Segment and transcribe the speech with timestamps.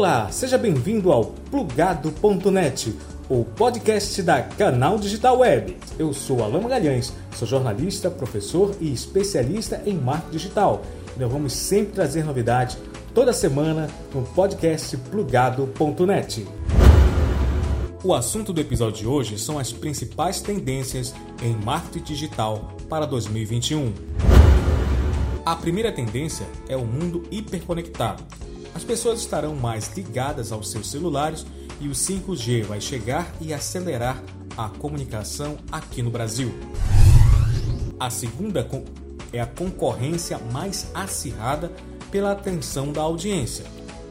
[0.00, 2.96] Olá, seja bem-vindo ao Plugado.net,
[3.28, 5.76] o podcast da Canal Digital Web.
[5.98, 10.82] Eu sou Alain Magalhães, sou jornalista, professor e especialista em marketing digital.
[11.14, 12.78] E nós vamos sempre trazer novidades
[13.12, 16.46] toda semana no podcast Plugado.net.
[18.02, 23.92] O assunto do episódio de hoje são as principais tendências em marketing digital para 2021.
[25.44, 28.24] A primeira tendência é o mundo hiperconectado.
[28.80, 31.44] As pessoas estarão mais ligadas aos seus celulares
[31.82, 34.22] e o 5G vai chegar e acelerar
[34.56, 36.50] a comunicação aqui no Brasil.
[38.00, 38.66] A segunda
[39.34, 41.70] é a concorrência mais acirrada
[42.10, 43.66] pela atenção da audiência.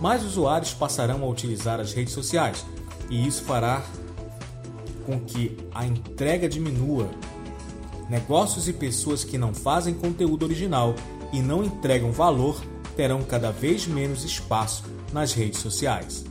[0.00, 2.64] Mais usuários passarão a utilizar as redes sociais
[3.10, 3.84] e isso fará
[5.04, 7.10] com que a entrega diminua.
[8.08, 10.94] Negócios e pessoas que não fazem conteúdo original
[11.34, 12.58] e não entregam valor
[12.96, 16.24] terão cada vez menos espaço nas redes sociais.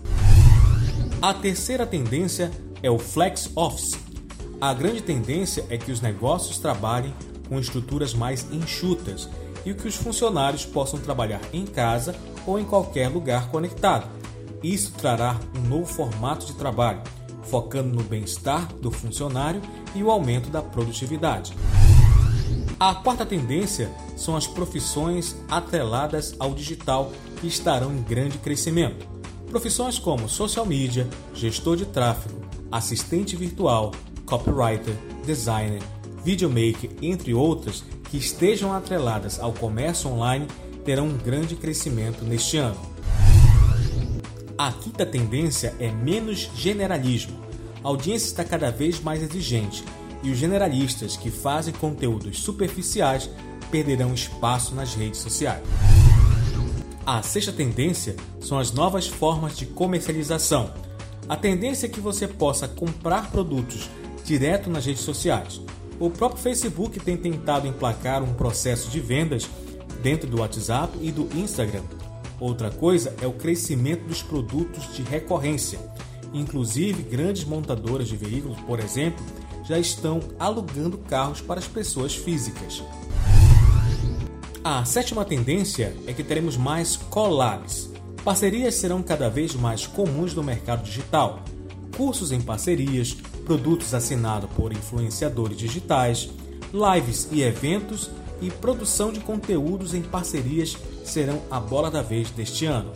[1.21, 3.97] A terceira tendência é o flex office.
[4.59, 7.13] A grande tendência é que os negócios trabalhem
[7.47, 9.29] com estruturas mais enxutas
[9.65, 14.07] e que os funcionários possam trabalhar em casa ou em qualquer lugar conectado.
[14.61, 17.01] Isso trará um novo formato de trabalho,
[17.43, 19.61] focando no bem-estar do funcionário
[19.95, 21.53] e o aumento da produtividade.
[22.79, 29.07] A quarta tendência são as profissões atreladas ao digital que estarão em grande crescimento.
[29.49, 33.91] Profissões como social media, gestor de tráfego, assistente virtual,
[34.25, 35.81] copywriter, designer,
[36.23, 40.47] videomaker, entre outras, que estejam atreladas ao comércio online
[40.83, 42.79] terão um grande crescimento neste ano.
[44.57, 47.39] A quinta tendência é menos generalismo.
[47.83, 49.83] A audiência está cada vez mais exigente
[50.23, 53.29] e os generalistas que fazem conteúdos superficiais
[53.69, 55.61] perderão espaço nas redes sociais.
[57.05, 60.73] A sexta tendência são as novas formas de comercialização.
[61.27, 63.89] A tendência é que você possa comprar produtos
[64.23, 65.59] direto nas redes sociais.
[65.99, 69.49] O próprio Facebook tem tentado emplacar um processo de vendas
[70.01, 71.83] dentro do WhatsApp e do Instagram.
[72.39, 75.79] Outra coisa é o crescimento dos produtos de recorrência.
[76.33, 79.23] Inclusive, grandes montadoras de veículos, por exemplo,
[79.63, 82.83] já estão alugando carros para as pessoas físicas.
[84.63, 87.89] A sétima tendência é que teremos mais collabs.
[88.23, 91.39] Parcerias serão cada vez mais comuns no mercado digital.
[91.97, 93.13] Cursos em parcerias,
[93.45, 96.29] produtos assinados por influenciadores digitais,
[96.73, 98.09] lives e eventos
[98.41, 102.91] e produção de conteúdos em parcerias serão a bola da vez deste ano.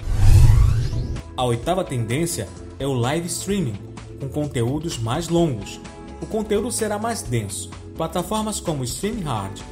[1.35, 2.47] A oitava tendência
[2.79, 3.75] é o live streaming,
[4.19, 5.79] com conteúdos mais longos,
[6.21, 7.69] o conteúdo será mais denso.
[7.95, 9.63] Plataformas como StreamYard,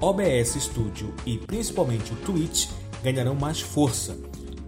[0.00, 2.68] OBS Studio e principalmente o Twitch
[3.02, 4.16] ganharão mais força.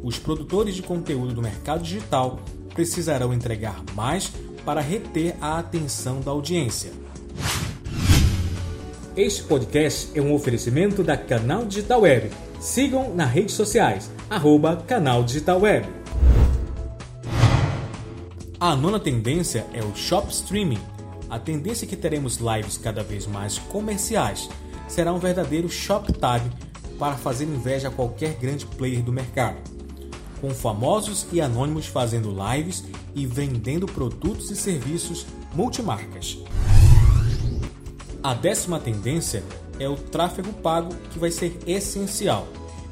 [0.03, 2.41] Os produtores de conteúdo do mercado digital
[2.75, 4.33] precisarão entregar mais
[4.65, 6.93] para reter a atenção da audiência.
[9.17, 12.31] Este podcast é um oferecimento da Canal Digital Web.
[12.61, 15.89] Sigam nas redes sociais, arroba Canal Digital Web.
[18.59, 20.81] A nona tendência é o Shop Streaming
[21.31, 24.49] a tendência é que teremos lives cada vez mais comerciais
[24.89, 26.43] será um verdadeiro shop tab
[26.99, 29.57] para fazer inveja a qualquer grande player do mercado,
[30.41, 35.25] com famosos e anônimos fazendo lives e vendendo produtos e serviços
[35.55, 36.39] multimarcas.
[38.23, 39.43] A décima tendência
[39.79, 42.47] é o tráfego pago, que vai ser essencial.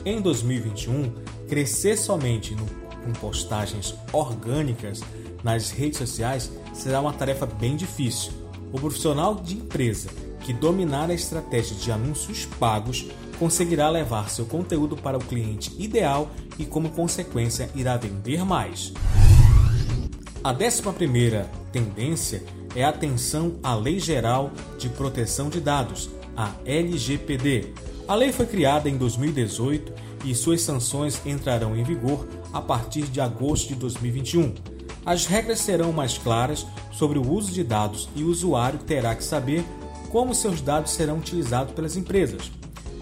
[0.05, 1.12] Em 2021,
[1.49, 2.65] crescer somente no,
[3.05, 5.03] com postagens orgânicas
[5.44, 8.33] nas redes sociais será uma tarefa bem difícil.
[8.73, 10.09] O profissional de empresa
[10.41, 13.06] que dominar a estratégia de anúncios pagos
[13.39, 18.93] conseguirá levar seu conteúdo para o cliente ideal e, como consequência, irá vender mais.
[20.43, 22.43] A décima primeira tendência
[22.75, 27.75] é a atenção à Lei Geral de Proteção de Dados, a LGPD.
[28.06, 29.93] A lei foi criada em 2018
[30.25, 34.55] e suas sanções entrarão em vigor a partir de agosto de 2021.
[35.08, 39.25] As regras serão mais claras sobre o uso de dados e o usuário terá que
[39.25, 39.64] saber
[40.10, 42.52] como seus dados serão utilizados pelas empresas.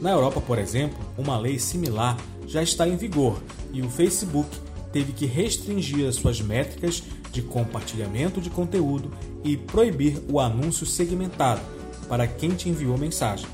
[0.00, 2.16] Na Europa, por exemplo, uma lei similar
[2.46, 3.42] já está em vigor
[3.72, 4.48] e o Facebook
[4.92, 9.10] teve que restringir as suas métricas de compartilhamento de conteúdo
[9.42, 11.60] e proibir o anúncio segmentado
[12.08, 13.48] para quem te enviou mensagem.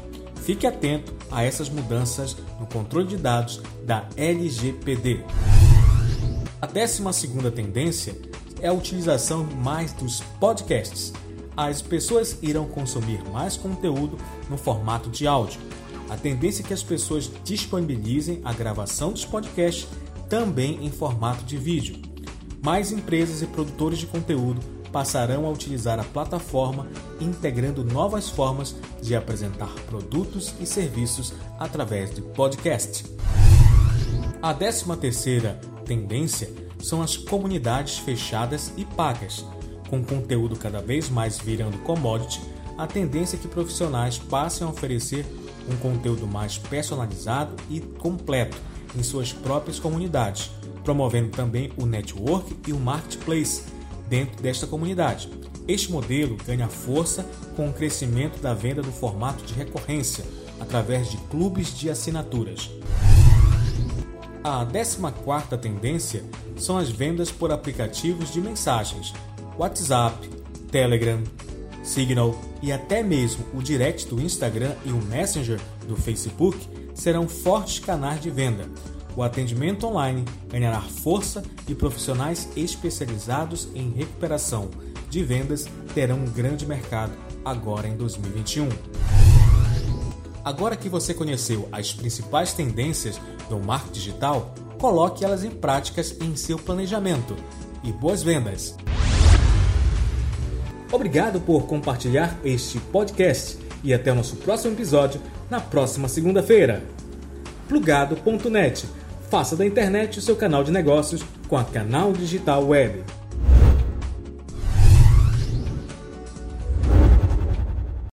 [0.45, 5.25] Fique atento a essas mudanças no controle de dados da LGPD.
[6.61, 7.03] A 12
[7.51, 8.15] tendência
[8.63, 11.13] é a utilização mais dos podcasts.
[11.57, 14.17] As pessoas irão consumir mais conteúdo
[14.49, 15.61] no formato de áudio.
[16.09, 19.89] A tendência é que as pessoas disponibilizem a gravação dos podcasts
[20.29, 22.01] também em formato de vídeo.
[22.63, 24.61] Mais empresas e produtores de conteúdo
[24.93, 26.87] passarão a utilizar a plataforma,
[27.21, 33.05] integrando novas formas de apresentar produtos e serviços através de podcast.
[34.41, 39.45] A 13 terceira tendência são as comunidades fechadas e pagas.
[39.89, 42.41] Com conteúdo cada vez mais virando commodity,
[42.77, 45.25] a tendência é que profissionais passem a oferecer
[45.71, 48.57] um conteúdo mais personalizado e completo
[48.97, 50.51] em suas próprias comunidades,
[50.83, 53.63] promovendo também o network e o marketplace
[54.09, 55.29] dentro desta comunidade.
[55.69, 57.25] Este modelo ganha força
[57.55, 60.25] com o crescimento da venda do formato de recorrência
[60.59, 62.71] através de clubes de assinaturas.
[64.45, 66.25] A 14 tendência
[66.63, 69.13] são as vendas por aplicativos de mensagens,
[69.59, 70.29] WhatsApp,
[70.71, 71.23] Telegram,
[71.83, 76.59] Signal e até mesmo o direct do Instagram e o Messenger do Facebook
[76.95, 78.69] serão fortes canais de venda,
[79.15, 84.71] o atendimento online ganhará força e profissionais especializados em recuperação
[85.11, 87.13] de vendas terão um grande mercado
[87.45, 88.69] agora em 2021.
[90.43, 96.35] Agora que você conheceu as principais tendências do marketing digital, coloque elas em práticas em
[96.35, 97.37] seu planejamento
[97.85, 98.75] e boas vendas.
[100.91, 106.83] Obrigado por compartilhar este podcast e até o nosso próximo episódio na próxima segunda-feira.
[107.69, 108.85] Plugado.net
[109.31, 113.22] Faça da internet o seu canal de negócios com a Canal Digital Web.